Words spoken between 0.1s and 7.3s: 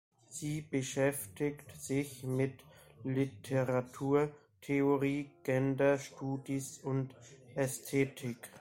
Sie beschäftigt sich mit Literaturtheorie, Gender Studies und